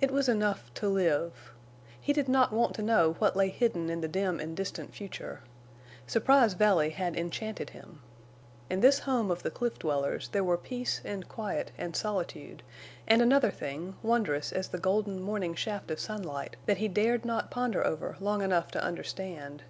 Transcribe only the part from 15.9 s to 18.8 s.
of sunlight, that he dared not ponder over long enough